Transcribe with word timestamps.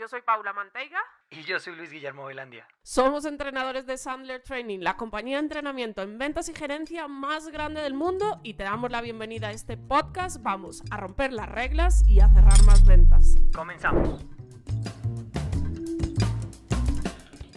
Yo 0.00 0.08
soy 0.08 0.22
Paula 0.22 0.54
Manteiga. 0.54 0.98
Y 1.28 1.42
yo 1.42 1.60
soy 1.60 1.76
Luis 1.76 1.90
Guillermo 1.90 2.24
Velandia. 2.24 2.66
Somos 2.82 3.26
entrenadores 3.26 3.84
de 3.84 3.98
Sandler 3.98 4.42
Training, 4.42 4.78
la 4.78 4.96
compañía 4.96 5.36
de 5.36 5.42
entrenamiento 5.42 6.00
en 6.00 6.16
ventas 6.16 6.48
y 6.48 6.54
gerencia 6.54 7.06
más 7.06 7.48
grande 7.48 7.82
del 7.82 7.92
mundo 7.92 8.40
y 8.42 8.54
te 8.54 8.62
damos 8.62 8.90
la 8.90 9.02
bienvenida 9.02 9.48
a 9.48 9.50
este 9.50 9.76
podcast. 9.76 10.42
Vamos 10.42 10.82
a 10.90 10.96
romper 10.96 11.34
las 11.34 11.50
reglas 11.50 12.02
y 12.08 12.20
a 12.20 12.30
cerrar 12.30 12.62
más 12.62 12.86
ventas. 12.86 13.34
Comenzamos. 13.54 14.24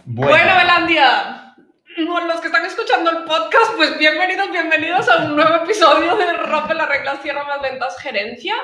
Bueno, 0.04 0.30
bueno 0.30 0.56
Velandia, 0.58 1.56
los 1.96 2.40
que 2.42 2.48
están 2.48 2.66
escuchando 2.66 3.10
el 3.10 3.24
podcast, 3.24 3.74
pues 3.76 3.98
bienvenidos, 3.98 4.50
bienvenidos 4.50 5.08
a 5.08 5.24
un 5.24 5.36
nuevo 5.36 5.64
episodio 5.64 6.14
de 6.14 6.30
Rompe 6.34 6.74
las 6.74 6.90
reglas, 6.90 7.22
cierra 7.22 7.44
más 7.44 7.62
ventas, 7.62 7.98
gerencia. 8.02 8.54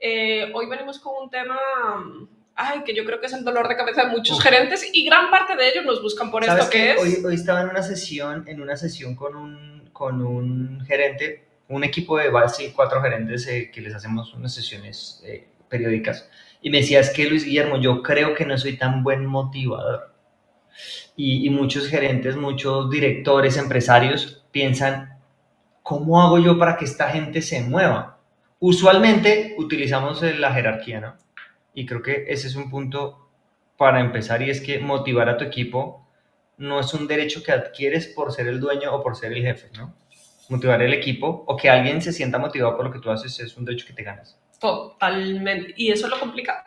Eh, 0.00 0.50
hoy 0.52 0.66
venimos 0.66 0.98
con 0.98 1.14
un 1.22 1.30
tema 1.30 1.56
ay, 2.54 2.82
que 2.84 2.94
yo 2.94 3.04
creo 3.04 3.20
que 3.20 3.26
es 3.26 3.32
el 3.32 3.44
dolor 3.44 3.68
de 3.68 3.76
cabeza 3.76 4.04
de 4.04 4.10
muchos 4.10 4.40
gerentes 4.42 4.88
y 4.92 5.04
gran 5.04 5.30
parte 5.30 5.56
de 5.56 5.68
ellos 5.68 5.84
nos 5.84 6.02
buscan 6.02 6.30
por 6.30 6.44
esto 6.44 6.68
que 6.70 6.92
es. 6.92 7.00
Hoy, 7.00 7.24
hoy 7.24 7.34
estaba 7.34 7.62
en 7.62 7.68
una 7.68 7.82
sesión, 7.82 8.44
en 8.46 8.60
una 8.60 8.76
sesión 8.76 9.14
con 9.14 9.36
un, 9.36 9.90
con 9.92 10.22
un 10.22 10.84
gerente, 10.86 11.46
un 11.68 11.84
equipo 11.84 12.18
de 12.18 12.30
base, 12.30 12.72
cuatro 12.74 13.00
gerentes 13.00 13.46
eh, 13.46 13.70
que 13.72 13.80
les 13.80 13.94
hacemos 13.94 14.34
unas 14.34 14.54
sesiones 14.54 15.22
eh, 15.24 15.48
periódicas 15.68 16.28
y 16.62 16.70
me 16.70 16.78
decía, 16.78 17.00
es 17.00 17.10
que 17.10 17.28
Luis 17.28 17.44
Guillermo, 17.44 17.78
yo 17.78 18.02
creo 18.02 18.34
que 18.34 18.44
no 18.44 18.56
soy 18.58 18.76
tan 18.76 19.02
buen 19.02 19.24
motivador. 19.24 20.12
Y, 21.16 21.46
y 21.46 21.50
muchos 21.50 21.88
gerentes, 21.88 22.36
muchos 22.36 22.90
directores, 22.90 23.56
empresarios 23.56 24.44
piensan, 24.50 25.18
¿cómo 25.82 26.22
hago 26.22 26.38
yo 26.38 26.58
para 26.58 26.76
que 26.76 26.84
esta 26.84 27.08
gente 27.10 27.42
se 27.42 27.62
mueva? 27.62 28.18
Usualmente 28.58 29.54
utilizamos 29.58 30.22
la 30.22 30.52
jerarquía, 30.52 31.00
¿no? 31.00 31.16
Y 31.74 31.86
creo 31.86 32.02
que 32.02 32.24
ese 32.28 32.48
es 32.48 32.56
un 32.56 32.70
punto 32.70 33.28
para 33.76 34.00
empezar 34.00 34.42
y 34.42 34.50
es 34.50 34.60
que 34.60 34.78
motivar 34.78 35.28
a 35.28 35.36
tu 35.36 35.44
equipo 35.44 36.06
no 36.58 36.80
es 36.80 36.92
un 36.92 37.06
derecho 37.06 37.42
que 37.42 37.52
adquieres 37.52 38.06
por 38.08 38.32
ser 38.32 38.46
el 38.46 38.60
dueño 38.60 38.94
o 38.94 39.02
por 39.02 39.16
ser 39.16 39.32
el 39.32 39.42
jefe, 39.42 39.70
¿no? 39.78 39.94
Motivar 40.50 40.82
el 40.82 40.92
equipo 40.92 41.44
o 41.46 41.56
que 41.56 41.70
alguien 41.70 42.02
se 42.02 42.12
sienta 42.12 42.38
motivado 42.38 42.76
por 42.76 42.86
lo 42.86 42.92
que 42.92 42.98
tú 42.98 43.10
haces 43.10 43.40
es 43.40 43.56
un 43.56 43.64
derecho 43.64 43.86
que 43.86 43.94
te 43.94 44.02
ganas. 44.02 44.38
Totalmente. 44.60 45.72
Y 45.76 45.90
eso 45.90 46.06
lo 46.08 46.20
complica. 46.20 46.66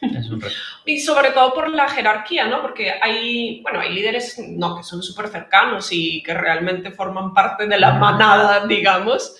Es 0.00 0.30
un 0.30 0.40
reto. 0.40 0.54
y 0.86 0.98
sobre 1.00 1.30
todo 1.32 1.52
por 1.52 1.68
la 1.68 1.88
jerarquía, 1.88 2.46
¿no? 2.46 2.62
Porque 2.62 2.90
hay, 2.90 3.60
bueno, 3.60 3.80
hay 3.80 3.92
líderes, 3.92 4.38
no, 4.38 4.76
que 4.76 4.82
son 4.82 5.02
súper 5.02 5.28
cercanos 5.28 5.88
y 5.92 6.22
que 6.22 6.32
realmente 6.32 6.90
forman 6.90 7.34
parte 7.34 7.66
de 7.66 7.78
la 7.78 7.92
manada, 7.94 8.66
digamos. 8.66 9.36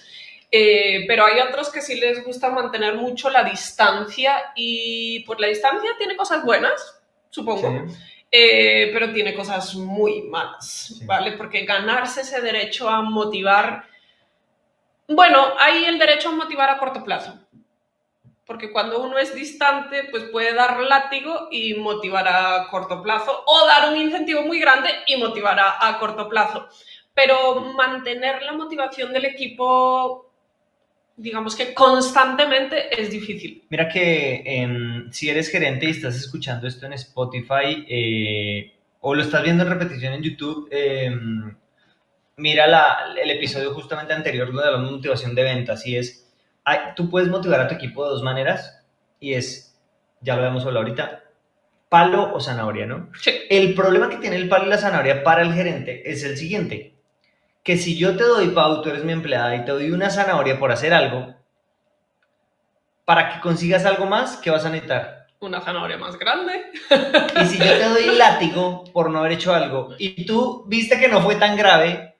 Eh, 0.56 1.04
pero 1.09 1.26
hay 1.26 1.41
otros 1.41 1.69
que 1.69 1.82
sí 1.82 1.97
les 1.97 2.25
gusta 2.25 2.48
mantener 2.48 2.94
mucho 2.94 3.28
la 3.28 3.42
distancia 3.42 4.53
y 4.54 5.19
pues 5.26 5.41
la 5.41 5.48
distancia 5.48 5.91
tiene 5.98 6.15
cosas 6.15 6.44
buenas, 6.44 7.03
supongo, 7.28 7.87
eh, 8.31 8.88
pero 8.92 9.12
tiene 9.12 9.34
cosas 9.34 9.75
muy 9.75 10.22
malas, 10.22 11.00
¿vale? 11.06 11.32
Porque 11.32 11.65
ganarse 11.65 12.20
ese 12.20 12.41
derecho 12.41 12.88
a 12.88 13.03
motivar, 13.03 13.84
bueno, 15.09 15.54
hay 15.59 15.87
el 15.87 15.98
derecho 15.98 16.28
a 16.28 16.37
motivar 16.37 16.71
a 16.71 16.78
corto 16.78 17.03
plazo, 17.03 17.36
porque 18.47 18.71
cuando 18.71 19.03
uno 19.03 19.19
es 19.19 19.34
distante, 19.34 20.04
pues 20.04 20.22
puede 20.31 20.54
dar 20.54 20.78
látigo 20.82 21.48
y 21.50 21.75
motivar 21.75 22.28
a 22.28 22.69
corto 22.71 23.03
plazo, 23.03 23.42
o 23.44 23.66
dar 23.66 23.91
un 23.91 23.97
incentivo 23.97 24.42
muy 24.42 24.60
grande 24.60 24.91
y 25.09 25.16
motivar 25.16 25.59
a, 25.59 25.88
a 25.88 25.98
corto 25.98 26.28
plazo. 26.28 26.69
Pero 27.12 27.60
mantener 27.76 28.41
la 28.44 28.53
motivación 28.53 29.12
del 29.12 29.25
equipo 29.25 30.31
digamos 31.17 31.55
que 31.55 31.75
constantemente 31.75 33.01
es 33.01 33.11
difícil. 33.11 33.65
Mira 33.71 33.89
que 33.89 34.43
em, 34.45 35.11
si 35.13 35.29
eres 35.29 35.49
gerente 35.49 35.87
y 35.87 35.91
estás 35.91 36.17
escuchando 36.17 36.67
esto 36.67 36.87
en 36.87 36.95
Spotify 36.95 37.87
eh, 37.89 38.73
o 39.01 39.15
lo 39.15 39.23
estás 39.23 39.43
viendo 39.43 39.63
en 39.63 39.71
repetición 39.71 40.15
en 40.15 40.23
YouTube, 40.23 40.69
em, 40.71 41.55
mira 42.37 42.67
la, 42.67 43.15
el 43.21 43.31
episodio 43.31 43.73
justamente 43.75 44.13
anterior 44.13 44.49
donde 44.49 44.65
hablamos 44.65 44.91
de 44.91 44.97
motivación 44.97 45.35
de 45.35 45.43
ventas 45.45 45.87
y 45.87 45.97
es, 45.97 46.33
tú 46.97 47.09
puedes 47.09 47.29
motivar 47.29 47.61
a 47.61 47.69
tu 47.69 47.75
equipo 47.75 48.05
de 48.05 48.11
dos 48.11 48.23
maneras 48.23 48.85
y 49.21 49.35
es, 49.35 49.79
ya 50.21 50.35
lo 50.35 50.43
habíamos 50.43 50.65
hablado 50.65 50.87
ahorita, 50.87 51.23
palo 51.89 52.35
o 52.35 52.41
zanahoria, 52.41 52.87
¿no? 52.87 53.11
Sí. 53.21 53.31
El 53.49 53.75
problema 53.75 54.09
que 54.09 54.17
tiene 54.17 54.37
el 54.37 54.49
palo 54.49 54.67
y 54.67 54.71
la 54.71 54.79
zanahoria 54.79 55.23
para 55.23 55.43
el 55.43 55.53
gerente 55.53 56.11
es 56.11 56.25
el 56.25 56.37
siguiente 56.37 56.94
que 57.65 57.79
si 57.79 57.97
yo 57.97 58.17
te 58.17 58.23
doy, 58.23 58.49
Pau, 58.49 58.83
tú 58.83 58.91
eres 58.91 59.05
mi 59.05 59.13
empleada 59.13 59.57
y 59.57 59.65
te 59.65 59.73
doy 59.73 59.91
una 59.91 60.11
zanahoria 60.11 60.59
por 60.59 60.71
hacer 60.71 60.93
algo, 60.93 61.35
para 63.07 63.33
que 63.33 63.41
consigas 63.41 63.87
algo 63.87 64.05
más, 64.07 64.37
¿qué 64.37 64.51
vas 64.51 64.67
a 64.67 64.69
necesitar? 64.69 65.27
Una 65.41 65.63
zanahoria 65.63 65.97
más 65.97 66.19
grande. 66.19 66.71
Y 67.43 67.47
si 67.47 67.59
yo 67.59 67.65
te 67.65 67.89
doy 67.89 68.07
látigo 68.17 68.85
por 68.93 69.11
no 69.11 69.21
haber 69.21 69.33
hecho 69.33 69.53
algo 69.55 69.95
y 69.99 70.25
tú 70.27 70.65
viste 70.67 70.99
que 71.01 71.09
no 71.09 71.23
fue 71.23 71.37
tan 71.37 71.57
grave, 71.57 72.15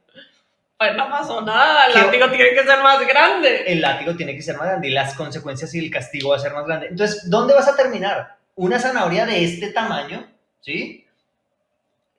pues 0.79 0.97
no 0.97 1.09
pasó 1.09 1.41
nada, 1.43 1.87
el 1.87 1.95
látigo 1.95 2.29
tiene 2.31 2.51
que 2.51 2.65
ser 2.65 2.83
más 2.83 3.07
grande. 3.07 3.65
El 3.67 3.81
látigo 3.83 4.17
tiene 4.17 4.35
que 4.35 4.43
ser 4.43 4.57
más 4.57 4.69
grande 4.69 4.89
y 4.89 4.93
las 4.93 5.15
consecuencias 5.15 5.75
y 5.75 5.79
el 5.79 5.91
castigo 5.91 6.31
va 6.31 6.37
a 6.37 6.41
ser 6.41 6.55
más 6.55 6.67
grande. 6.67 6.89
Entonces, 6.89 7.29
¿dónde 7.29 7.55
vas 7.55 7.69
a 7.69 7.77
terminar? 7.77 8.37
Una 8.57 8.79
zanahoria 8.79 9.27
de 9.27 9.45
este 9.45 9.71
tamaño, 9.73 10.27
¿sí? 10.61 11.04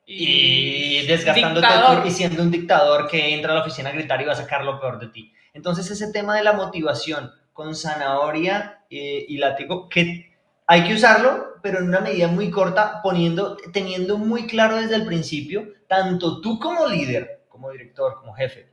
Y, 0.06 1.06
desgastándote 1.08 1.68
y 2.06 2.12
siendo 2.12 2.44
un 2.44 2.52
dictador 2.52 3.08
que 3.08 3.34
entra 3.34 3.52
a 3.52 3.56
la 3.56 3.62
oficina 3.62 3.90
a 3.90 3.94
gritar 3.94 4.22
y 4.22 4.26
va 4.26 4.34
a 4.34 4.38
sacar 4.38 4.64
lo 4.64 4.80
peor 4.80 5.00
de 5.00 5.08
ti. 5.08 5.34
Entonces 5.54 5.90
ese 5.90 6.12
tema 6.12 6.36
de 6.36 6.44
la 6.44 6.54
motivación 6.54 7.32
con 7.54 7.76
zanahoria 7.76 8.84
eh, 8.90 9.26
y 9.28 9.38
látigo, 9.38 9.88
que 9.90 10.34
hay 10.68 10.84
que 10.84 10.94
usarlo, 10.94 11.56
pero 11.62 11.80
en 11.80 11.88
una 11.88 12.02
medida 12.02 12.28
muy 12.28 12.52
corta, 12.52 13.00
poniendo, 13.02 13.58
teniendo 13.72 14.18
muy 14.18 14.46
claro 14.46 14.76
desde 14.78 14.96
el 14.96 15.06
principio, 15.06 15.74
tanto 15.88 16.42
tú 16.42 16.60
como 16.60 16.88
líder, 16.88 17.44
como 17.48 17.72
director, 17.72 18.16
como 18.16 18.34
jefe, 18.34 18.70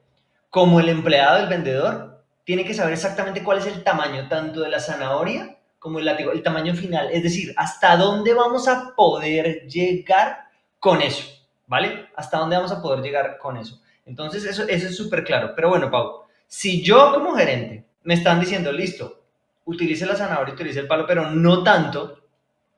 como 0.51 0.81
el 0.81 0.89
empleado, 0.89 1.39
el 1.39 1.49
vendedor, 1.49 2.25
tiene 2.45 2.65
que 2.65 2.75
saber 2.75 2.95
exactamente 2.95 3.45
cuál 3.45 3.59
es 3.59 3.67
el 3.67 3.85
tamaño 3.85 4.29
tanto 4.29 4.61
de 4.61 4.69
la 4.69 4.81
zanahoria 4.81 5.57
como 5.79 5.99
el 5.99 6.05
látigo, 6.05 6.33
el 6.33 6.43
tamaño 6.43 6.75
final, 6.75 7.09
es 7.13 7.23
decir, 7.25 7.53
hasta 7.57 7.97
dónde 7.97 8.35
vamos 8.35 8.69
a 8.69 8.95
poder 8.95 9.67
llegar 9.67 10.47
con 10.83 11.01
eso, 11.01 11.23
¿vale? 11.69 12.09
¿Hasta 12.17 12.39
dónde 12.39 12.57
vamos 12.57 12.73
a 12.73 12.83
poder 12.83 13.05
llegar 13.05 13.39
con 13.39 13.57
eso? 13.57 13.81
Entonces, 14.05 14.45
eso, 14.45 14.65
eso 14.65 14.89
es 14.89 14.97
súper 14.97 15.23
claro. 15.23 15.53
Pero 15.55 15.69
bueno, 15.69 15.89
Pau, 15.93 16.23
si 16.49 16.83
yo 16.83 17.15
como 17.15 17.37
gerente 17.37 17.85
me 18.03 18.15
están 18.15 18.41
diciendo, 18.41 18.73
listo, 18.73 19.23
utilice 19.65 20.05
la 20.07 20.17
zanahoria, 20.17 20.55
utilice 20.55 20.81
el 20.81 20.89
palo, 20.89 21.07
pero 21.07 21.31
no 21.31 21.63
tanto, 21.63 22.25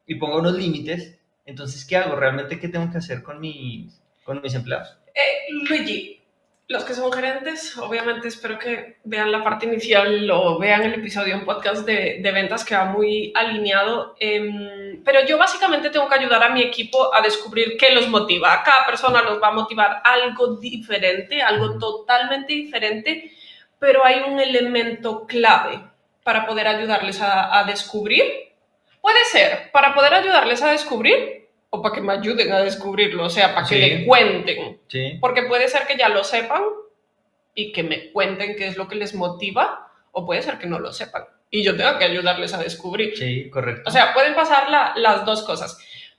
y 0.07 0.17
pongo 0.17 0.39
unos 0.39 0.53
límites, 0.53 1.19
entonces, 1.47 1.87
¿qué 1.87 1.97
hago? 1.97 2.15
¿Realmente 2.15 2.61
qué 2.61 2.69
tengo 2.69 2.93
que 2.93 2.99
hacer 2.99 3.23
con 3.23 3.41
mis, 3.41 3.99
con 4.23 4.43
mis 4.43 4.55
empleados? 4.55 4.99
Eh, 5.15 5.51
Luigi, 5.67 6.21
los 6.67 6.85
que 6.85 6.95
son 6.95 7.13
gerentes, 7.13 7.77
obviamente 7.77 8.29
espero 8.29 8.59
que 8.59 8.97
vean 9.05 9.31
la 9.31 9.45
parte 9.45 9.67
inicial 9.67 10.31
o 10.31 10.59
vean 10.59 10.83
el 10.83 10.95
episodio 10.95 11.35
en 11.35 11.45
podcast 11.45 11.85
de, 11.85 12.21
ventas 12.33 12.65
que 12.65 12.75
va 12.75 12.87
muy 12.87 13.33
alineado. 13.35 14.17
Eh, 14.19 15.01
pero 15.05 15.27
yo 15.27 15.37
básicamente 15.37 15.91
tengo 15.91 16.09
que 16.09 16.15
ayudar 16.15 16.43
a 16.43 16.49
mi 16.49 16.63
equipo 16.63 17.15
a 17.15 17.21
descubrir 17.21 17.77
qué 17.79 17.91
los 17.91 18.09
motiva. 18.09 18.55
A 18.55 18.63
cada 18.63 18.87
persona 18.87 19.23
los 19.23 19.43
va 19.43 19.49
a 19.49 19.53
motivar 19.53 20.01
algo 20.05 20.57
diferente, 20.57 21.43
algo 21.43 21.79
totalmente 21.79 22.55
diferente, 22.55 23.31
pero 23.79 24.03
hay 24.05 24.23
un 24.27 24.41
elemento 24.41 25.27
clave 25.27 25.81
para 26.23 26.47
poder 26.47 26.67
ayudarles 26.67 27.21
a 27.21 27.63
descubrir. 27.67 28.25
Puede 29.03 29.23
ser 29.27 29.71
para 29.71 29.95
poder 29.95 30.15
ayudarles 30.15 30.63
a 30.63 30.71
descubrir 30.71 31.44
o 31.75 31.83
para 31.83 31.95
que 31.95 32.01
me 32.01 32.13
ayuden 32.13 32.53
a 32.53 32.61
descubrirlo, 32.63 33.25
o 33.25 33.31
sea, 33.31 33.55
para 33.55 33.67
que 33.67 33.75
Sí. 33.75 33.81
le 33.81 34.07
cuenten. 34.07 34.81
Sí. 34.87 35.19
Porque 35.21 35.43
puede 35.43 35.69
ser 35.69 35.87
que 35.87 35.97
ya 35.97 36.09
lo 36.09 36.23
sepan 36.23 36.63
y 37.55 37.73
que 37.73 37.83
me 37.83 38.11
cuenten 38.13 38.55
qué 38.57 38.67
es 38.69 38.77
lo 38.77 38.87
que 38.89 38.95
les 38.97 39.15
motiva, 39.15 39.89
o 40.13 40.25
puede 40.25 40.43
ser 40.43 40.59
que 40.59 40.67
no 40.67 40.79
lo 40.79 40.93
sepan 40.93 41.25
y 41.51 41.63
yo 41.65 41.77
tenga 41.77 41.99
que 41.99 42.05
ayudarles 42.05 42.53
a 42.55 42.63
descubrir. 42.63 43.17
Sí, 43.17 43.51
correcto. 43.51 43.83
O 43.87 43.91
sea, 43.93 44.13
pueden 44.15 44.35
pasar 44.35 44.71
la- 44.71 44.93
las 44.97 45.25
dos 45.25 45.43
cosas. 45.43 45.77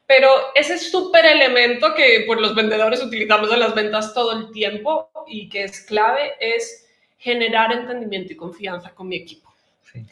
Pero 0.08 0.30
ese 0.54 0.78
súper 0.78 1.26
elemento 1.26 1.94
que 1.96 2.24
pues, 2.28 2.40
los 2.40 2.54
vendedores 2.56 3.02
utilizamos 3.02 3.52
en 3.52 3.60
las 3.60 3.74
ventas 3.74 4.14
todo 4.14 4.34
el 4.38 4.52
tiempo 4.52 5.10
y 5.28 5.50
que 5.50 5.64
es 5.64 5.82
clave 5.82 6.34
es 6.40 6.88
generar 7.18 7.72
entendimiento 7.74 8.34
y 8.34 8.36
confianza 8.36 8.92
con 8.94 9.08
mi 9.08 9.16
equipo. 9.16 9.52
Sí. 9.92 10.04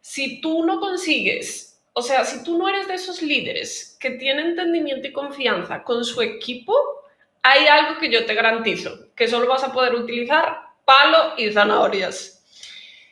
Si 0.00 0.40
tú 0.40 0.64
no 0.64 0.78
consigues, 0.80 1.69
o 1.92 2.02
sea, 2.02 2.24
si 2.24 2.44
tú 2.44 2.56
no 2.56 2.68
eres 2.68 2.88
de 2.88 2.94
esos 2.94 3.20
líderes 3.22 3.96
que 4.00 4.10
tienen 4.10 4.48
entendimiento 4.48 5.08
y 5.08 5.12
confianza 5.12 5.82
con 5.82 6.04
su 6.04 6.22
equipo, 6.22 6.74
hay 7.42 7.66
algo 7.66 7.98
que 7.98 8.10
yo 8.10 8.26
te 8.26 8.34
garantizo, 8.34 9.14
que 9.14 9.28
solo 9.28 9.48
vas 9.48 9.64
a 9.64 9.72
poder 9.72 9.94
utilizar 9.94 10.58
palo 10.84 11.34
y 11.36 11.50
zanahorias. 11.50 12.36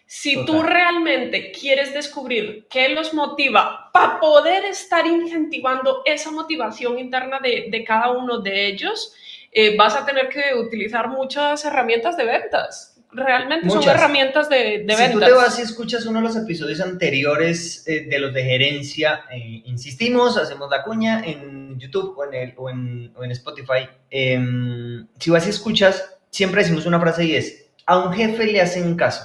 Si 0.06 0.44
tú 0.46 0.62
realmente 0.62 1.52
quieres 1.52 1.92
descubrir 1.92 2.66
qué 2.70 2.88
los 2.88 3.12
motiva 3.12 3.90
para 3.92 4.18
poder 4.18 4.64
estar 4.64 5.06
incentivando 5.06 6.02
esa 6.06 6.30
motivación 6.30 6.98
interna 6.98 7.40
de, 7.40 7.66
de 7.70 7.84
cada 7.84 8.10
uno 8.12 8.38
de 8.38 8.68
ellos, 8.68 9.14
eh, 9.52 9.76
vas 9.76 9.94
a 9.96 10.06
tener 10.06 10.28
que 10.28 10.54
utilizar 10.54 11.08
muchas 11.08 11.64
herramientas 11.64 12.16
de 12.16 12.24
ventas. 12.24 12.97
Realmente 13.10 13.70
son 13.70 13.82
herramientas 13.88 14.48
de, 14.50 14.84
de 14.84 14.94
si 14.94 15.02
ventas. 15.02 15.12
tú 15.12 15.20
te 15.20 15.32
vas 15.32 15.58
y 15.58 15.62
escuchas 15.62 16.04
uno 16.06 16.20
de 16.20 16.26
los 16.26 16.36
episodios 16.36 16.80
anteriores 16.80 17.86
eh, 17.88 18.06
de 18.08 18.18
los 18.18 18.34
de 18.34 18.44
gerencia, 18.44 19.24
eh, 19.32 19.62
insistimos, 19.64 20.36
hacemos 20.36 20.70
la 20.70 20.82
cuña 20.82 21.22
en 21.24 21.78
YouTube 21.78 22.14
o 22.18 22.24
en, 22.24 22.34
el- 22.34 22.54
o 22.56 22.68
en, 22.68 23.12
o 23.16 23.24
en 23.24 23.30
Spotify. 23.30 23.88
em, 24.10 25.06
si 25.18 25.30
vas 25.30 25.46
y 25.46 25.50
escuchas, 25.50 26.18
siempre 26.30 26.62
decimos 26.62 26.84
una 26.86 27.00
frase 27.00 27.24
y 27.24 27.34
es, 27.34 27.70
a 27.86 27.98
un 27.98 28.12
jefe 28.12 28.44
le 28.46 28.60
hacen 28.60 28.94
caso, 28.96 29.22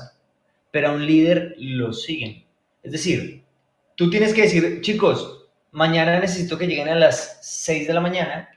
pero 0.71 0.89
a 0.89 0.91
un 0.93 1.05
líder 1.05 1.55
lo 1.57 1.91
siguen. 1.91 2.45
Es 2.83 2.91
decir, 2.93 3.43
tú 3.95 4.09
tienes 4.09 4.33
que 4.33 4.43
decir, 4.43 4.79
chicos, 4.81 5.45
mañana 5.71 6.19
necesito 6.19 6.57
que 6.57 6.67
lleguen 6.67 6.87
a 6.89 6.95
las 6.95 7.39
6 7.41 7.87
de 7.87 7.93
la 7.93 8.01
mañana. 8.01 8.49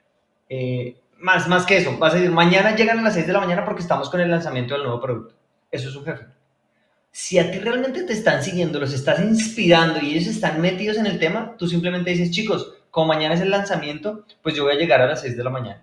eh, 0.49 0.95
más, 1.19 1.49
más 1.49 1.65
que 1.67 1.79
eso, 1.79 1.97
vas 1.99 2.13
a 2.13 2.17
decir, 2.17 2.31
mañana 2.31 2.75
llegan 2.75 2.99
a 2.99 3.03
las 3.03 3.15
6 3.15 3.27
de 3.27 3.33
la 3.33 3.41
mañana 3.41 3.65
porque 3.65 3.83
estamos 3.83 4.11
con 4.11 4.21
el 4.21 4.31
lanzamiento 4.31 4.75
del 4.75 4.85
nuevo 4.85 5.01
producto. 5.01 5.35
Eso 5.71 5.89
es 5.89 5.97
un 5.97 6.05
jefe. 6.05 6.27
Si 7.11 7.39
a 7.39 7.51
ti 7.51 7.59
realmente 7.59 8.03
te 8.03 8.13
están 8.13 8.43
siguiendo, 8.43 8.79
los 8.79 8.93
estás 8.93 9.21
inspirando 9.21 10.01
y 10.01 10.11
ellos 10.11 10.27
están 10.27 10.61
metidos 10.61 10.99
en 10.99 11.07
el 11.07 11.19
tema, 11.19 11.55
tú 11.57 11.67
simplemente 11.67 12.11
dices, 12.11 12.31
chicos, 12.31 12.75
como 12.91 13.09
mañana 13.09 13.35
es 13.35 13.41
el 13.41 13.51
lanzamiento, 13.51 14.25
pues 14.43 14.55
yo 14.55 14.65
voy 14.65 14.75
a 14.75 14.79
llegar 14.79 15.01
a 15.01 15.07
las 15.07 15.23
6 15.23 15.37
de 15.37 15.45
la 15.45 15.51
mañana. 15.51 15.83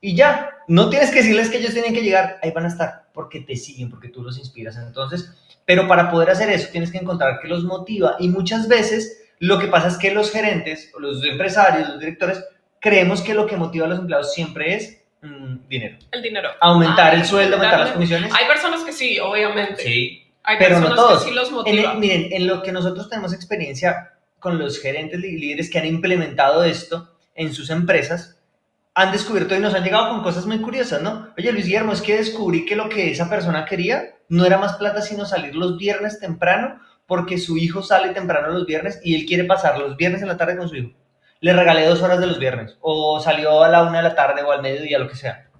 Y 0.00 0.16
ya, 0.16 0.50
no 0.66 0.90
tienes 0.90 1.10
que 1.10 1.18
decirles 1.18 1.48
que 1.48 1.58
ellos 1.58 1.72
tienen 1.72 1.94
que 1.94 2.02
llegar, 2.02 2.40
ahí 2.42 2.50
van 2.50 2.64
a 2.64 2.68
estar, 2.68 3.04
porque 3.12 3.40
te 3.40 3.54
siguen, 3.54 3.88
porque 3.88 4.08
tú 4.08 4.22
los 4.22 4.36
inspiras. 4.36 4.76
Entonces, 4.76 5.32
pero 5.64 5.86
para 5.86 6.10
poder 6.10 6.30
hacer 6.30 6.50
eso 6.50 6.68
tienes 6.72 6.90
que 6.90 6.98
encontrar 6.98 7.40
que 7.40 7.48
los 7.48 7.64
motiva 7.64 8.16
y 8.18 8.28
muchas 8.28 8.68
veces 8.68 9.22
lo 9.38 9.58
que 9.58 9.68
pasa 9.68 9.88
es 9.88 9.96
que 9.96 10.12
los 10.12 10.30
gerentes, 10.30 10.92
los 10.98 11.24
empresarios, 11.24 11.88
los 11.88 12.00
directores, 12.00 12.44
creemos 12.82 13.22
que 13.22 13.32
lo 13.32 13.46
que 13.46 13.56
motiva 13.56 13.86
a 13.86 13.88
los 13.88 14.00
empleados 14.00 14.34
siempre 14.34 14.74
es 14.74 15.02
mm, 15.22 15.68
dinero. 15.68 15.96
El 16.10 16.20
dinero. 16.20 16.50
Aumentar 16.60 17.14
Ay, 17.14 17.20
el 17.20 17.24
sueldo, 17.26 17.54
aumentar 17.56 17.78
las 17.80 17.92
comisiones. 17.92 18.32
Hay 18.34 18.46
personas 18.46 18.82
que 18.82 18.92
sí, 18.92 19.18
obviamente. 19.20 19.80
Sí, 19.82 20.30
Hay 20.42 20.56
pero 20.58 20.80
no 20.80 20.88
personas 20.88 20.96
todos. 21.06 21.22
que 21.22 21.28
sí 21.30 21.34
los 21.34 21.48
En 21.48 21.54
motiva. 21.54 21.92
el- 21.92 21.98
miren, 21.98 22.28
en 22.32 22.46
lo 22.48 22.62
que 22.62 22.72
nosotros 22.72 23.08
tenemos 23.08 23.32
experiencia 23.32 24.10
con 24.40 24.58
los 24.58 24.80
gerentes 24.80 25.22
y 25.22 25.36
líderes 25.38 25.70
que 25.70 25.78
han 25.78 25.86
implementado 25.86 26.64
esto 26.64 27.16
en 27.36 27.54
sus 27.54 27.70
empresas, 27.70 28.36
han 28.94 29.12
descubierto 29.12 29.54
y 29.54 29.60
nos 29.60 29.72
han 29.74 29.84
llegado 29.84 30.10
con 30.10 30.22
cosas 30.24 30.44
muy 30.46 30.58
curiosas, 30.60 31.00
¿no? 31.00 31.28
Oye, 31.38 31.52
Luis 31.52 31.64
Guillermo, 31.66 31.92
es 31.92 32.02
que 32.02 32.16
descubrí 32.16 32.66
que 32.66 32.74
lo 32.76 32.88
que 32.88 33.10
esa 33.12 33.30
persona 33.30 33.64
quería 33.64 34.16
no 34.28 34.44
era 34.44 34.58
más 34.58 34.74
plata, 34.76 35.00
sino 35.00 35.24
salir 35.24 35.54
los 35.54 35.78
viernes 35.78 36.18
temprano, 36.18 36.80
porque 37.06 37.38
su 37.38 37.56
hijo 37.56 37.82
sale 37.82 38.12
temprano 38.12 38.48
los 38.48 38.66
viernes 38.66 39.00
y 39.04 39.14
él 39.14 39.24
quiere 39.24 39.44
pasar 39.44 39.78
los 39.78 39.96
viernes 39.96 40.20
en 40.22 40.28
la 40.28 40.36
tarde 40.36 40.56
con 40.58 40.68
su 40.68 40.76
hijo. 40.76 40.90
Le 41.42 41.52
regalé 41.52 41.84
dos 41.86 42.00
horas 42.02 42.20
de 42.20 42.28
los 42.28 42.38
viernes, 42.38 42.78
o 42.80 43.18
salió 43.18 43.64
a 43.64 43.68
la 43.68 43.82
una 43.82 43.98
de 43.98 44.04
la 44.04 44.14
tarde 44.14 44.42
o 44.42 44.52
al 44.52 44.62
mediodía, 44.62 45.00
lo 45.00 45.08
que 45.08 45.16
sea. 45.16 45.50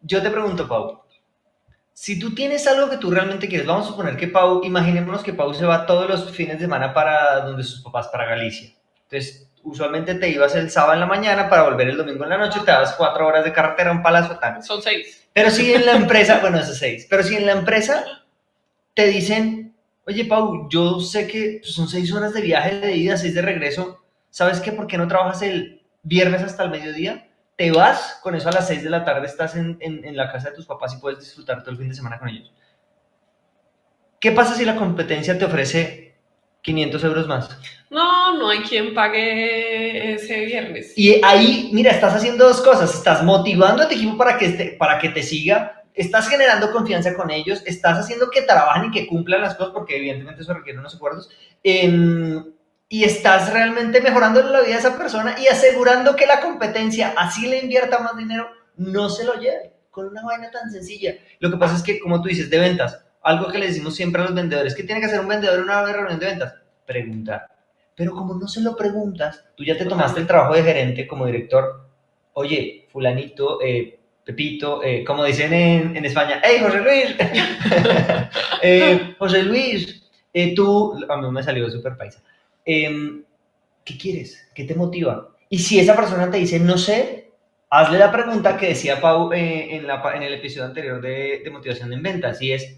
Yo 0.00 0.22
te 0.22 0.30
pregunto, 0.30 0.68
Pau, 0.68 1.02
si 1.92 2.20
tú 2.20 2.36
tienes 2.36 2.64
algo 2.68 2.88
que 2.88 2.96
tú 2.96 3.10
realmente 3.10 3.48
quieres, 3.48 3.66
vamos 3.66 3.86
a 3.86 3.88
suponer 3.88 4.16
que 4.16 4.28
Pau, 4.28 4.62
imaginémonos 4.62 5.24
que 5.24 5.32
Pau 5.32 5.52
se 5.52 5.66
va 5.66 5.86
todos 5.86 6.08
los 6.08 6.30
fines 6.30 6.54
de 6.54 6.66
semana 6.66 6.94
para 6.94 7.40
donde 7.40 7.64
sus 7.64 7.82
papás, 7.82 8.06
para 8.08 8.26
Galicia. 8.26 8.72
Entonces, 9.02 9.50
usualmente 9.64 10.14
te 10.14 10.28
ibas 10.28 10.54
el 10.54 10.70
sábado 10.70 10.94
en 10.94 11.00
la 11.00 11.06
mañana 11.06 11.48
para 11.48 11.64
volver 11.64 11.88
el 11.88 11.96
domingo 11.96 12.22
en 12.22 12.30
la 12.30 12.38
noche, 12.38 12.60
te 12.60 12.70
dabas 12.70 12.94
cuatro 12.94 13.26
horas 13.26 13.44
de 13.44 13.52
carretera, 13.52 13.90
un 13.90 14.04
palazo, 14.04 14.38
tal. 14.38 14.62
Son 14.62 14.80
seis. 14.80 15.26
Pero 15.32 15.50
si 15.50 15.74
en 15.74 15.84
la 15.84 15.92
empresa, 15.96 16.38
bueno, 16.40 16.58
eso 16.58 16.70
es 16.70 16.78
seis, 16.78 17.08
pero 17.10 17.24
si 17.24 17.34
en 17.34 17.46
la 17.46 17.52
empresa 17.52 18.04
te 18.94 19.08
dicen, 19.08 19.74
oye 20.06 20.26
Pau, 20.26 20.68
yo 20.70 21.00
sé 21.00 21.26
que 21.26 21.60
son 21.64 21.88
seis 21.88 22.12
horas 22.12 22.32
de 22.32 22.40
viaje 22.40 22.78
de 22.78 22.96
ida, 22.96 23.16
seis 23.16 23.34
de 23.34 23.42
regreso, 23.42 24.05
¿sabes 24.36 24.60
qué? 24.60 24.70
¿Por 24.70 24.86
qué 24.86 24.98
no 24.98 25.08
trabajas 25.08 25.40
el 25.40 25.80
viernes 26.02 26.42
hasta 26.42 26.62
el 26.64 26.68
mediodía? 26.70 27.26
Te 27.56 27.70
vas, 27.70 28.18
con 28.22 28.34
eso 28.34 28.50
a 28.50 28.52
las 28.52 28.66
seis 28.68 28.84
de 28.84 28.90
la 28.90 29.02
tarde 29.02 29.26
estás 29.26 29.56
en, 29.56 29.78
en- 29.80 30.04
en 30.04 30.14
la 30.14 30.30
casa 30.30 30.50
de 30.50 30.54
tus 30.56 30.66
papás 30.66 30.92
y 30.92 30.98
puedes 31.00 31.20
disfrutar 31.20 31.62
todo 31.62 31.70
el 31.70 31.78
fin 31.78 31.88
de 31.88 31.94
semana 31.94 32.18
con 32.18 32.28
ellos. 32.28 32.52
¿Qué 34.20 34.32
pasa 34.32 34.54
si 34.54 34.66
la 34.66 34.76
competencia 34.76 35.38
te 35.38 35.46
ofrece 35.46 36.16
500 36.60 37.02
euros 37.04 37.26
más? 37.26 37.48
No, 37.88 38.36
no 38.36 38.50
hay 38.50 38.58
quien 38.60 38.92
pague 38.92 40.12
ese 40.16 40.44
viernes. 40.44 40.92
Y 40.98 41.18
ahí, 41.24 41.70
mira, 41.72 41.92
estás 41.92 42.14
haciendo 42.14 42.46
dos 42.46 42.60
cosas. 42.60 42.94
Estás 42.94 43.22
motivando 43.24 43.84
a 43.84 43.88
tu 43.88 43.94
equipo 43.94 44.18
para 44.18 44.36
que, 44.36 44.44
este- 44.46 44.76
para 44.78 44.98
que 44.98 45.08
te 45.08 45.22
siga, 45.22 45.82
estás 45.94 46.28
generando 46.28 46.72
confianza 46.72 47.14
con 47.14 47.30
ellos, 47.30 47.62
estás 47.64 47.98
haciendo 47.98 48.28
que 48.30 48.42
trabajen 48.42 48.86
y 48.86 48.90
que 48.90 49.06
cumplan 49.06 49.40
las 49.40 49.54
cosas, 49.54 49.72
porque 49.72 49.96
evidentemente 49.96 50.42
eso 50.42 50.52
requiere 50.52 50.78
unos 50.78 50.94
acuerdos. 50.94 51.30
em, 51.62 52.44
y 52.88 53.04
estás 53.04 53.52
realmente 53.52 54.00
mejorando 54.00 54.42
la 54.42 54.60
vida 54.60 54.74
de 54.74 54.78
esa 54.80 54.96
persona 54.96 55.36
y 55.38 55.48
asegurando 55.48 56.14
que 56.14 56.26
la 56.26 56.40
competencia, 56.40 57.14
así 57.16 57.48
le 57.48 57.58
invierta 57.58 57.98
más 57.98 58.16
dinero, 58.16 58.48
no 58.76 59.08
se 59.08 59.24
lo 59.24 59.34
lleve 59.34 59.72
con 59.90 60.06
una 60.06 60.24
vaina 60.24 60.50
tan 60.50 60.70
sencilla. 60.70 61.14
Lo 61.40 61.50
que 61.50 61.56
pasa 61.56 61.74
es 61.74 61.82
que, 61.82 61.98
como 61.98 62.20
tú 62.20 62.28
dices, 62.28 62.50
de 62.50 62.58
ventas, 62.58 63.02
algo 63.22 63.48
que 63.50 63.58
le 63.58 63.66
decimos 63.66 63.94
siempre 63.96 64.22
a 64.22 64.26
los 64.26 64.34
vendedores, 64.34 64.74
¿qué 64.74 64.84
tiene 64.84 65.00
que 65.00 65.06
hacer 65.06 65.20
un 65.20 65.28
vendedor 65.28 65.58
en 65.58 65.64
una 65.64 65.84
reunión 65.84 66.20
de 66.20 66.26
ventas? 66.26 66.54
Preguntar. 66.86 67.48
Pero 67.94 68.12
como 68.12 68.34
no 68.34 68.46
se 68.46 68.60
lo 68.60 68.76
preguntas, 68.76 69.42
tú 69.56 69.64
ya 69.64 69.76
te 69.76 69.86
tomaste 69.86 70.20
el 70.20 70.26
trabajo 70.26 70.54
de 70.54 70.62
gerente 70.62 71.06
como 71.06 71.26
director. 71.26 71.88
Oye, 72.34 72.86
fulanito, 72.92 73.58
eh, 73.62 73.98
Pepito, 74.26 74.82
eh, 74.82 75.02
como 75.04 75.24
dicen 75.24 75.52
en, 75.52 75.96
en 75.96 76.04
España, 76.04 76.40
¡Hey, 76.42 76.58
José 76.60 76.80
Luis! 76.80 77.16
Eh, 78.62 79.14
José 79.18 79.42
Luis, 79.42 80.02
eh, 80.32 80.54
tú, 80.54 80.98
a 81.08 81.16
mí 81.16 81.30
me 81.30 81.42
salió 81.42 81.70
súper 81.70 81.96
paisa. 81.96 82.22
Em, 82.66 83.24
¿Qué 83.84 83.96
quieres? 83.96 84.48
¿Qué 84.52 84.64
te 84.64 84.74
motiva? 84.74 85.36
Y 85.48 85.60
si 85.60 85.78
esa 85.78 85.94
persona 85.94 86.28
te 86.28 86.38
dice, 86.38 86.58
no 86.58 86.76
sé, 86.76 87.30
hazle 87.70 87.98
la 88.00 88.10
pregunta 88.10 88.56
que 88.56 88.70
decía 88.70 89.00
Pau 89.00 89.32
eh, 89.32 89.76
en, 89.76 90.22
el 90.22 90.34
episodio 90.34 90.64
anterior 90.64 91.00
de, 91.00 91.48
motivación 91.52 91.92
en 91.92 92.02
ventas, 92.02 92.42
y 92.42 92.52
es, 92.52 92.76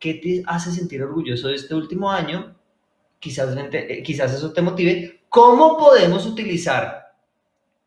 ¿qué 0.00 0.14
te 0.14 0.42
hace 0.46 0.72
sentir 0.72 1.04
orgulloso 1.04 1.46
de 1.46 1.54
este 1.54 1.72
último 1.76 2.10
año? 2.10 2.56
Quizás, 3.20 3.56
eh, 3.56 4.02
quizás 4.02 4.34
eso 4.34 4.52
te 4.52 4.60
motive. 4.60 5.20
¿Cómo 5.28 5.78
podemos 5.78 6.26
utilizar 6.26 7.12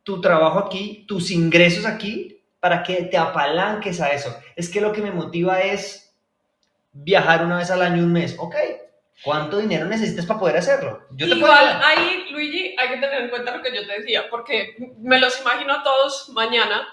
tu 0.04 0.22
trabajo 0.22 0.60
aquí, 0.60 1.04
tus 1.06 1.30
ingresos 1.32 1.86
aquí, 1.86 2.42
para 2.62 2.82
que 2.82 3.04
te 3.04 3.18
apalanques 3.18 4.00
a 4.00 4.08
eso? 4.12 4.34
Es 4.56 4.70
que 4.70 4.80
lo 4.80 4.94
que 4.94 5.02
me 5.02 5.12
motiva 5.12 5.60
es 5.60 6.16
viajar 6.94 7.44
una 7.46 7.58
vez 7.58 7.70
al 7.72 7.82
año, 7.82 8.04
un 8.04 8.14
mes. 8.14 8.36
Ok, 8.40 8.56
¿cuánto 9.24 9.58
dinero 9.58 9.86
necesitas 9.86 10.26
para 10.26 10.40
poder 10.40 10.58
hacerlo? 10.58 11.06
Yo 11.12 11.28
te 11.28 11.36
puedo 11.36 11.54
Igual 11.54 11.82
ahí, 11.84 12.28
Luigi, 12.32 12.76
hay 12.78 12.90
que 12.90 12.98
tener 12.98 13.24
en 13.24 13.30
cuenta 13.30 13.58
lo 13.58 13.64
que 13.64 13.76
yo 13.76 13.86
te 13.86 14.00
decía, 14.00 14.30
porque 14.30 14.76
me 15.00 15.20
los 15.20 15.40
imagino 15.42 15.74
a 15.74 15.84
todos 15.84 16.30
mañana 16.30 16.88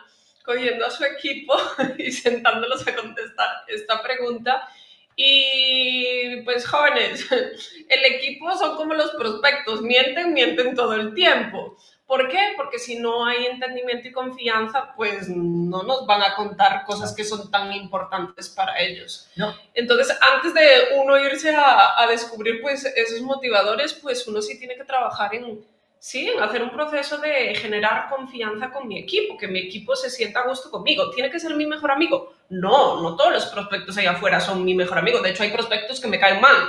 cogiendo 0.44 0.86
a 0.86 0.90
su 0.90 1.04
equipo 1.04 1.56
y 1.98 2.12
sentándolos 2.12 2.86
a 2.86 2.94
contestar 2.94 3.48
esta 3.68 4.02
pregunta. 4.02 4.68
Y 5.16 6.42
pues 6.42 6.66
jóvenes, 6.66 7.26
el 7.88 8.04
equipo 8.04 8.56
son 8.56 8.76
como 8.76 8.94
los 8.94 9.12
prospectos, 9.12 9.82
mienten, 9.82 10.32
mienten 10.32 10.74
todo 10.74 10.94
el 10.94 11.14
tiempo. 11.14 11.76
¿Por 12.06 12.28
qué? 12.28 12.52
Porque 12.56 12.78
si 12.78 12.98
no 12.98 13.24
hay 13.24 13.46
entendimiento 13.46 14.08
y 14.08 14.12
confianza, 14.12 14.92
pues 14.94 15.28
no 15.28 15.82
nos 15.82 16.06
van 16.06 16.22
a 16.22 16.34
contar 16.34 16.84
cosas 16.84 17.14
que 17.14 17.24
son 17.24 17.50
tan 17.50 17.72
importantes 17.72 18.50
para 18.50 18.78
ellos. 18.78 19.28
No. 19.36 19.54
Entonces, 19.72 20.16
antes 20.20 20.52
de 20.52 20.98
uno 21.00 21.18
irse 21.18 21.54
a, 21.54 22.00
a 22.00 22.06
descubrir 22.06 22.60
pues 22.60 22.84
esos 22.84 23.22
motivadores, 23.22 23.94
pues 23.94 24.26
uno 24.28 24.42
sí 24.42 24.58
tiene 24.58 24.76
que 24.76 24.84
trabajar 24.84 25.34
en, 25.34 25.64
sí, 25.98 26.28
en 26.28 26.42
hacer 26.42 26.62
un 26.62 26.70
proceso 26.70 27.16
de 27.16 27.54
generar 27.54 28.10
confianza 28.10 28.70
con 28.70 28.86
mi 28.86 28.98
equipo, 28.98 29.38
que 29.38 29.48
mi 29.48 29.60
equipo 29.60 29.96
se 29.96 30.10
sienta 30.10 30.40
a 30.40 30.46
gusto 30.46 30.70
conmigo. 30.70 31.10
¿Tiene 31.10 31.30
que 31.30 31.40
ser 31.40 31.54
mi 31.54 31.64
mejor 31.64 31.90
amigo? 31.90 32.34
No, 32.50 33.00
no 33.00 33.16
todos 33.16 33.32
los 33.32 33.46
prospectos 33.46 33.96
allá 33.96 34.10
afuera 34.10 34.38
son 34.40 34.62
mi 34.62 34.74
mejor 34.74 34.98
amigo. 34.98 35.22
De 35.22 35.30
hecho, 35.30 35.42
hay 35.42 35.50
prospectos 35.50 36.00
que 36.00 36.08
me 36.08 36.20
caen 36.20 36.42
mal. 36.42 36.68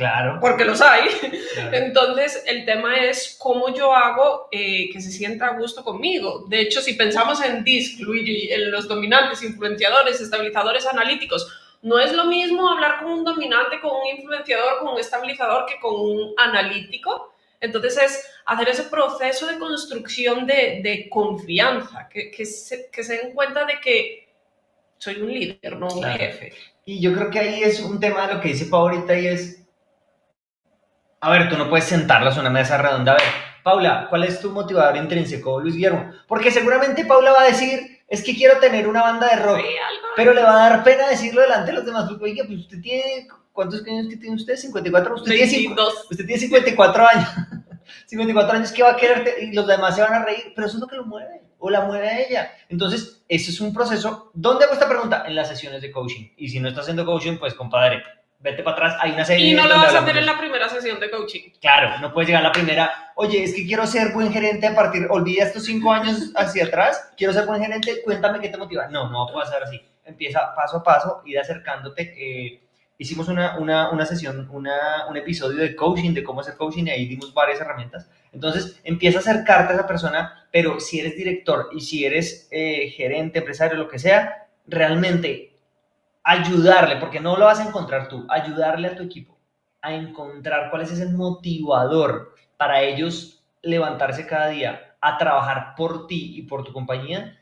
Claro. 0.00 0.38
Porque 0.40 0.64
los 0.64 0.80
hay. 0.80 1.10
Entonces, 1.72 2.42
el 2.46 2.64
tema 2.64 2.96
es 2.96 3.36
cómo 3.38 3.74
yo 3.74 3.94
hago 3.94 4.48
eh, 4.50 4.88
que 4.90 4.98
se 4.98 5.10
sienta 5.10 5.48
a 5.48 5.58
gusto 5.58 5.84
conmigo. 5.84 6.46
De 6.48 6.62
hecho, 6.62 6.80
si 6.80 6.94
pensamos 6.94 7.42
en 7.44 7.62
DISC, 7.62 8.00
Luigi, 8.00 8.50
en 8.50 8.70
los 8.70 8.88
dominantes, 8.88 9.42
influenciadores, 9.42 10.18
estabilizadores 10.18 10.86
analíticos, 10.86 11.54
no 11.82 11.98
es 11.98 12.14
lo 12.14 12.24
mismo 12.24 12.66
hablar 12.70 13.00
con 13.00 13.12
un 13.12 13.24
dominante, 13.24 13.78
con 13.78 13.90
un 13.90 14.06
influenciador, 14.18 14.78
con 14.78 14.94
un 14.94 14.98
estabilizador 14.98 15.66
que 15.66 15.78
con 15.78 15.94
un 15.94 16.32
analítico. 16.38 17.34
Entonces 17.60 17.98
es 17.98 18.26
hacer 18.46 18.70
ese 18.70 18.84
proceso 18.84 19.46
de 19.48 19.58
construcción 19.58 20.46
de, 20.46 20.80
de 20.82 21.10
confianza, 21.10 22.08
que, 22.08 22.30
que, 22.30 22.46
se, 22.46 22.88
que 22.90 23.04
se 23.04 23.18
den 23.18 23.34
cuenta 23.34 23.66
de 23.66 23.78
que 23.80 24.28
soy 24.96 25.20
un 25.20 25.30
líder, 25.30 25.76
no 25.76 25.88
un 25.88 26.04
jefe. 26.04 26.54
Y 26.86 27.00
yo 27.00 27.12
creo 27.12 27.30
que 27.30 27.38
ahí 27.38 27.62
es 27.62 27.80
un 27.80 28.00
tema 28.00 28.26
de 28.26 28.34
lo 28.34 28.40
que 28.40 28.48
dice 28.48 28.64
Pau 28.64 28.88
ahorita 28.88 29.18
y 29.18 29.26
es, 29.26 29.60
a 31.20 31.30
ver, 31.30 31.48
tú 31.48 31.56
no 31.56 31.68
puedes 31.68 31.84
sentarlos 31.84 32.34
en 32.34 32.40
una 32.40 32.50
mesa 32.50 32.78
redonda, 32.78 33.12
a 33.12 33.16
ver, 33.16 33.24
Paula, 33.62 34.06
¿cuál 34.08 34.24
es 34.24 34.40
tu 34.40 34.50
motivador 34.50 34.96
intrínseco, 34.96 35.60
Luis 35.60 35.74
Guillermo? 35.74 36.12
Porque 36.26 36.50
seguramente 36.50 37.04
Paula 37.04 37.32
va 37.32 37.42
a 37.42 37.48
decir, 37.48 38.00
es 38.08 38.22
que 38.24 38.34
quiero 38.34 38.58
tener 38.58 38.88
una 38.88 39.02
banda 39.02 39.28
de 39.28 39.36
rock, 39.36 39.60
pero 40.16 40.32
le 40.32 40.42
va 40.42 40.52
a 40.52 40.70
dar 40.70 40.84
pena 40.84 41.08
decirlo 41.08 41.42
delante 41.42 41.70
de 41.70 41.76
los 41.76 41.84
demás, 41.84 42.06
porque 42.08 42.24
oiga, 42.24 42.44
pues 42.46 42.60
usted 42.60 42.80
tiene, 42.80 43.28
¿cuántos 43.52 43.86
años 43.86 44.08
que 44.08 44.16
tiene 44.16 44.36
usted? 44.36 44.56
54, 44.56 45.14
usted 45.14 45.32
tiene, 45.32 45.76
usted 46.10 46.26
tiene 46.26 46.40
54 46.40 47.06
años, 47.14 47.28
54 48.06 48.56
años, 48.56 48.72
¿qué 48.72 48.82
va 48.82 48.92
a 48.92 48.96
querer? 48.96 49.42
Y 49.42 49.52
los 49.52 49.66
demás 49.66 49.94
se 49.96 50.02
van 50.02 50.14
a 50.14 50.24
reír, 50.24 50.52
pero 50.54 50.66
eso 50.66 50.78
es 50.78 50.80
lo 50.80 50.86
que 50.86 50.96
lo 50.96 51.04
mueve, 51.04 51.42
o 51.58 51.68
la 51.68 51.82
mueve 51.82 52.08
a 52.08 52.18
ella. 52.18 52.50
Entonces, 52.70 53.22
ese 53.28 53.50
es 53.50 53.60
un 53.60 53.74
proceso, 53.74 54.30
¿dónde 54.32 54.64
hago 54.64 54.72
esta 54.72 54.88
pregunta? 54.88 55.24
En 55.26 55.34
las 55.34 55.48
sesiones 55.48 55.82
de 55.82 55.92
coaching, 55.92 56.30
y 56.38 56.48
si 56.48 56.60
no 56.60 56.68
está 56.68 56.80
haciendo 56.80 57.04
coaching, 57.04 57.36
pues 57.36 57.52
compadre, 57.52 58.02
vete 58.40 58.62
para 58.62 58.76
atrás, 58.76 58.96
hay 59.00 59.12
una 59.12 59.24
serie. 59.24 59.46
Y 59.46 59.54
no 59.54 59.68
lo 59.68 59.76
vas 59.76 59.94
a 59.94 60.00
hacer 60.00 60.16
en 60.16 60.26
la 60.26 60.38
primera 60.38 60.68
sesión 60.68 60.98
de 60.98 61.10
coaching. 61.10 61.50
Claro, 61.60 61.98
no 62.00 62.12
puedes 62.12 62.28
llegar 62.28 62.44
a 62.44 62.48
la 62.48 62.52
primera, 62.52 63.12
oye, 63.14 63.44
es 63.44 63.54
que 63.54 63.66
quiero 63.66 63.86
ser 63.86 64.12
buen 64.12 64.32
gerente 64.32 64.66
a 64.66 64.74
partir, 64.74 65.06
olvida 65.10 65.44
estos 65.44 65.64
cinco 65.64 65.92
años 65.92 66.32
hacia 66.34 66.64
atrás, 66.64 67.12
quiero 67.16 67.32
ser 67.32 67.46
buen 67.46 67.62
gerente, 67.62 68.02
cuéntame 68.02 68.40
qué 68.40 68.48
te 68.48 68.56
motiva. 68.56 68.88
No, 68.88 69.10
no 69.10 69.32
va 69.32 69.42
a 69.42 69.46
ser 69.46 69.62
así. 69.62 69.80
Empieza 70.04 70.54
paso 70.56 70.78
a 70.78 70.82
paso, 70.82 71.22
ir 71.26 71.38
acercándote. 71.38 72.14
Eh, 72.16 72.62
hicimos 72.96 73.28
una, 73.28 73.58
una, 73.58 73.90
una 73.90 74.04
sesión, 74.06 74.48
una, 74.50 75.06
un 75.08 75.16
episodio 75.16 75.62
de 75.62 75.76
coaching, 75.76 76.12
de 76.12 76.22
cómo 76.24 76.40
hacer 76.40 76.56
coaching, 76.56 76.84
y 76.86 76.90
ahí 76.90 77.06
dimos 77.06 77.32
varias 77.32 77.60
herramientas. 77.60 78.10
Entonces, 78.32 78.80
empieza 78.84 79.18
a 79.18 79.20
acercarte 79.20 79.72
a 79.72 79.76
esa 79.76 79.86
persona, 79.86 80.46
pero 80.50 80.80
si 80.80 81.00
eres 81.00 81.16
director 81.16 81.68
y 81.72 81.80
si 81.80 82.04
eres 82.04 82.48
eh, 82.50 82.90
gerente, 82.96 83.38
empresario, 83.38 83.76
lo 83.76 83.88
que 83.88 83.98
sea, 83.98 84.48
realmente 84.66 85.49
ayudarle, 86.22 86.96
porque 86.96 87.20
no 87.20 87.36
lo 87.36 87.46
vas 87.46 87.60
a 87.60 87.68
encontrar 87.68 88.08
tú, 88.08 88.26
ayudarle 88.28 88.88
a 88.88 88.96
tu 88.96 89.02
equipo 89.02 89.40
a 89.82 89.94
encontrar 89.94 90.70
cuál 90.70 90.82
es 90.82 90.92
ese 90.92 91.06
motivador 91.06 92.34
para 92.56 92.82
ellos 92.82 93.42
levantarse 93.62 94.26
cada 94.26 94.48
día 94.48 94.96
a 95.00 95.16
trabajar 95.16 95.74
por 95.76 96.06
ti 96.06 96.34
y 96.36 96.42
por 96.42 96.64
tu 96.64 96.72
compañía, 96.72 97.38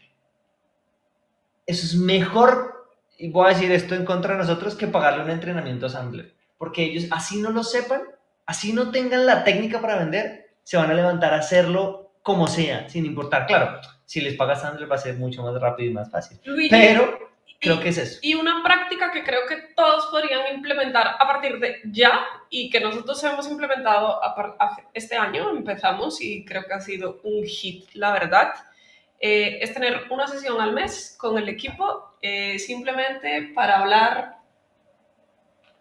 eso 1.67 1.85
es 1.85 1.97
mejor, 1.97 2.89
y 3.19 3.31
voy 3.31 3.47
a 3.47 3.55
decir 3.55 3.71
esto 3.73 3.95
en 3.95 4.05
contra 4.05 4.35
de 4.35 4.39
nosotros, 4.39 4.75
que 4.75 4.87
pagarle 4.87 5.25
un 5.25 5.31
entrenamiento 5.31 5.87
a 5.87 5.91
Sandler. 5.91 6.35
Porque 6.57 6.85
ellos, 6.85 7.07
así 7.11 7.41
no 7.43 7.51
lo 7.51 7.63
sepan, 7.63 8.03
así 8.47 8.73
no 8.73 8.91
tengan 8.91 9.27
la 9.27 9.45
técnica 9.45 9.81
para 9.81 9.99
vender, 9.99 10.55
se 10.63 10.77
van 10.77 10.91
a 10.91 10.95
levantar 10.95 11.35
a 11.35 11.39
hacerlo 11.39 12.13
como 12.23 12.47
sea, 12.47 12.89
sin 12.89 13.05
importar. 13.07 13.47
Claro, 13.47 13.81
si 14.05 14.21
les 14.21 14.35
pagas 14.35 14.63
Sandler 14.63 14.91
va 14.91 14.97
a 14.97 14.99
ser 14.99 15.17
mucho 15.17 15.43
más 15.43 15.61
rápido 15.61 15.91
y 15.91 15.95
más 15.95 16.11
fácil. 16.11 16.41
Pero 16.71 17.19
Creo 17.61 17.81
que 17.81 17.89
es 17.89 17.99
eso. 17.99 18.19
Y 18.23 18.35
una 18.35 18.63
práctica 18.63 19.11
que 19.11 19.25
creo 19.25 19.41
que 19.49 19.57
todos 19.75 20.07
podrían 20.07 20.55
implementar 20.55 21.17
a 21.19 21.27
partir 21.27 21.59
de 21.59 21.81
ya 21.87 22.25
y 22.49 22.71
que 22.71 22.81
nosotros 22.81 23.23
hemos 23.25 23.49
implementado 23.49 24.21
este 24.95 25.17
año, 25.17 25.51
empezamos 25.51 26.21
y 26.21 26.45
creo 26.45 26.65
que 26.65 26.75
ha 26.75 26.81
sido 26.81 27.21
un 27.25 27.45
hit, 27.45 27.89
la 27.95 28.13
verdad, 28.13 28.55
eh, 29.19 29.59
es 29.61 29.75
tener 29.75 30.05
una 30.11 30.29
sesión 30.29 30.61
al 30.61 30.73
mes 30.73 31.17
con 31.19 31.37
el 31.37 31.49
equipo 31.49 32.15
eh, 32.23 32.59
simplemente 32.61 33.51
para 33.55 33.81
hablar 33.81 34.37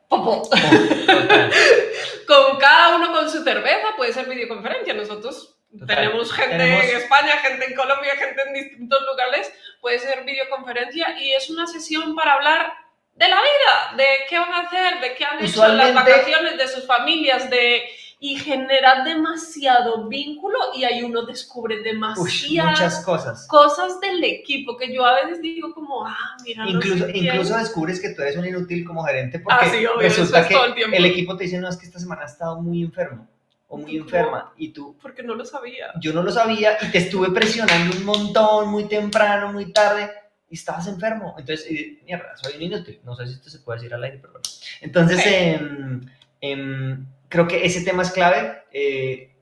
popo. 0.08 0.50
con 2.28 2.58
cada 2.58 2.96
uno 2.96 3.12
con 3.12 3.30
su 3.30 3.44
cerveza, 3.44 3.88
puede 3.96 4.14
ser 4.14 4.28
videoconferencia. 4.28 4.94
Nosotros 4.94 5.57
tenemos 5.86 6.32
gente 6.32 6.56
en 6.56 6.98
España, 6.98 7.38
gente 7.38 7.66
en 7.66 7.76
Colombia, 7.76 8.12
gente 8.16 8.42
en 8.48 8.54
distintos 8.54 9.00
lugares, 9.06 9.52
puede 9.82 10.00
ser 10.00 10.24
videoconferencia 10.24 11.20
y 11.20 11.34
es 11.34 11.50
una 11.50 11.68
sesión 11.68 12.16
para 12.16 12.34
hablar 12.34 12.74
de 13.16 13.28
la 13.28 13.38
vida, 13.38 13.98
de 13.98 14.06
qué 14.30 14.40
van 14.40 14.54
a 14.54 14.60
hacer, 14.62 15.02
de 15.02 15.16
qué 15.16 15.26
han 15.26 15.44
hecho 15.44 15.68
las 15.68 15.94
vacaciones, 15.94 16.58
de 16.58 16.68
sus 16.68 16.86
familias, 16.86 17.50
de 17.50 17.84
y 18.20 18.36
generar 18.36 19.04
demasiado 19.04 20.08
vínculo 20.08 20.58
y 20.76 20.86
ahí 20.86 21.04
uno 21.04 21.24
descubre 21.24 21.84
demasiadas 21.84 23.06
cosas. 23.06 23.48
cosas 23.48 24.00
del 24.00 24.24
equipo 24.24 24.76
que 24.76 24.92
yo 24.92 25.06
a 25.06 25.24
veces 25.24 25.40
digo 25.40 25.72
como, 25.72 26.04
ah, 26.04 26.36
mira, 26.44 26.68
incluso, 26.68 27.08
incluso 27.10 27.56
descubres 27.56 28.02
que 28.02 28.10
tú 28.16 28.24
eres 28.24 28.36
un 28.36 28.48
inútil 28.48 28.84
como 28.86 29.04
gerente 29.04 29.40
porque 29.40 29.88
ah, 29.88 30.00
resulta 30.00 30.48
que 30.48 30.56
el, 30.56 30.94
el 30.96 31.06
equipo 31.06 31.38
te 31.38 31.44
dice, 31.44 31.60
no, 31.60 31.70
es 31.70 31.78
que 31.78 31.86
esta 31.86 32.00
semana 32.00 32.24
ha 32.24 32.26
estado 32.26 32.60
muy 32.60 32.82
enfermo 32.82 33.28
o 33.68 33.78
muy 33.78 33.98
enferma 33.98 34.54
y 34.58 34.70
tú... 34.70 34.98
Porque 35.02 35.24
no 35.24 35.36
lo 35.36 35.46
sabía. 35.46 35.92
Yo 36.00 36.14
no 36.14 36.24
lo 36.24 36.32
sabía 36.32 36.78
y 36.82 36.92
te 36.92 37.00
estuve 37.00 37.32
presionando 37.32 37.98
un 37.98 38.06
montón, 38.06 38.70
muy 38.70 38.86
temprano, 38.86 39.52
muy 39.52 39.72
tarde 39.72 40.10
y 40.50 40.56
estabas 40.56 40.88
enfermo. 40.88 41.36
Entonces, 41.38 41.68
mierda, 42.06 42.36
soy 42.38 42.56
un 42.56 42.62
inútil. 42.64 43.00
No 43.04 43.16
sé 43.16 43.28
si 43.28 43.34
esto 43.34 43.50
se 43.50 43.60
puede 43.60 43.80
decir 43.80 43.94
al 43.94 44.04
aire, 44.04 44.20
pero 44.20 44.34
bueno. 44.34 44.44
Entonces, 44.82 45.22
em, 45.26 46.02
em, 46.40 47.06
creo 47.28 47.48
que 47.48 47.66
ese 47.66 47.84
tema 47.84 48.04
es 48.04 48.12
clave. 48.12 48.64
Eh, 48.72 49.34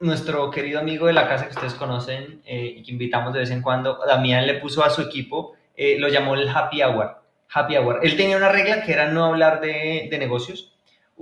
nuestro 0.00 0.50
querido 0.50 0.80
amigo 0.80 1.06
de 1.06 1.12
la 1.12 1.28
casa 1.28 1.44
que 1.44 1.54
ustedes 1.54 1.74
conocen 1.74 2.42
eh, 2.44 2.74
y 2.78 2.82
que 2.82 2.90
invitamos 2.90 3.32
de 3.32 3.38
vez 3.38 3.50
en 3.52 3.62
cuando, 3.62 4.00
Damián 4.04 4.44
le 4.46 4.54
puso 4.54 4.84
a 4.84 4.90
su 4.90 5.00
equipo, 5.02 5.54
eh, 5.76 5.96
lo 5.98 6.08
llamó 6.08 6.34
el 6.34 6.48
happy 6.48 6.82
hour. 6.82 7.22
Happy 7.54 7.76
hour. 7.76 8.00
Él 8.02 8.16
tenía 8.16 8.36
una 8.36 8.48
regla 8.48 8.82
que 8.82 8.92
era 8.92 9.08
no 9.08 9.26
hablar 9.26 9.60
de, 9.60 10.08
de 10.10 10.18
negocios 10.18 10.72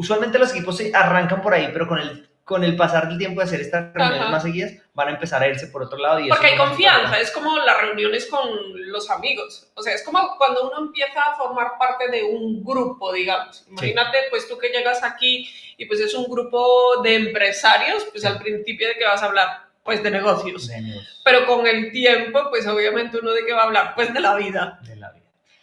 usualmente 0.00 0.38
los 0.38 0.50
equipos 0.52 0.78
se 0.78 0.90
arrancan 0.94 1.42
por 1.42 1.52
ahí, 1.52 1.68
pero 1.74 1.86
con 1.86 1.98
el, 1.98 2.26
con 2.42 2.64
el 2.64 2.74
pasar 2.74 3.06
del 3.06 3.18
tiempo 3.18 3.40
de 3.40 3.46
hacer 3.46 3.60
estas 3.60 3.92
reuniones 3.92 4.30
más 4.30 4.42
seguidas, 4.42 4.72
van 4.94 5.08
a 5.08 5.10
empezar 5.10 5.42
a 5.42 5.48
irse 5.48 5.66
por 5.66 5.82
otro 5.82 5.98
lado. 5.98 6.20
Y 6.20 6.28
Porque 6.30 6.46
hay 6.46 6.56
confianza, 6.56 7.20
es 7.20 7.30
como 7.30 7.58
las 7.58 7.82
reuniones 7.82 8.26
con 8.26 8.48
los 8.90 9.10
amigos. 9.10 9.70
O 9.74 9.82
sea, 9.82 9.94
es 9.94 10.02
como 10.02 10.18
cuando 10.38 10.68
uno 10.68 10.86
empieza 10.86 11.20
a 11.20 11.36
formar 11.36 11.72
parte 11.78 12.10
de 12.10 12.24
un 12.24 12.64
grupo, 12.64 13.12
digamos. 13.12 13.62
Imagínate, 13.68 14.18
pues 14.30 14.48
tú 14.48 14.56
que 14.56 14.70
llegas 14.70 15.04
aquí 15.04 15.48
y 15.76 15.84
pues 15.84 16.00
es 16.00 16.14
un 16.14 16.24
grupo 16.24 17.02
de 17.02 17.16
empresarios, 17.16 18.06
pues 18.10 18.24
al 18.24 18.38
principio 18.38 18.88
de 18.88 18.94
que 18.94 19.04
vas 19.04 19.22
a 19.22 19.26
hablar 19.26 19.70
pues 19.82 20.02
de 20.02 20.10
negocios. 20.10 20.66
de 20.66 20.80
negocios. 20.80 21.20
Pero 21.24 21.46
con 21.46 21.66
el 21.66 21.92
tiempo, 21.92 22.40
pues 22.48 22.66
obviamente 22.66 23.18
uno 23.18 23.32
de 23.32 23.44
qué 23.44 23.52
va 23.52 23.62
a 23.62 23.64
hablar, 23.64 23.94
pues 23.94 24.14
de 24.14 24.20
la 24.20 24.34
vida. 24.34 24.78
De 24.82 24.96
la 24.96 24.99
vida. 24.99 24.99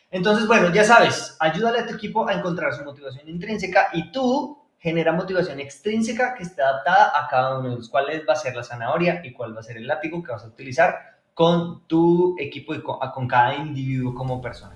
Entonces, 0.09 0.47
bueno, 0.47 0.73
ya 0.73 0.85
sabes, 0.85 1.35
ayúdale 1.39 1.79
a 1.79 1.85
tu 1.85 1.93
equipo 1.93 2.27
a 2.27 2.33
encontrar 2.33 2.73
su 2.73 2.83
motivación 2.83 3.27
intrínseca 3.27 3.89
y 3.93 4.11
tú 4.11 4.57
genera 4.79 5.11
motivación 5.11 5.59
extrínseca 5.59 6.33
que 6.35 6.43
esté 6.43 6.61
adaptada 6.61 7.11
a 7.13 7.27
cada 7.27 7.59
uno 7.59 7.71
de 7.71 7.75
los 7.75 7.89
cuales 7.89 8.23
va 8.27 8.33
a 8.33 8.37
ser 8.37 8.55
la 8.55 8.63
zanahoria 8.63 9.21
y 9.25 9.33
cuál 9.33 9.55
va 9.55 9.59
a 9.59 9.63
ser 9.63 9.77
el 9.77 9.87
látigo 9.87 10.23
que 10.23 10.31
vas 10.31 10.43
a 10.43 10.47
utilizar 10.47 10.95
con 11.33 11.85
tu 11.87 12.35
equipo 12.39 12.73
y 12.73 12.81
con 12.81 13.27
cada 13.27 13.55
individuo 13.55 14.15
como 14.15 14.41
persona. 14.41 14.75